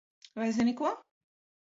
[0.39, 0.91] Vai zini ko?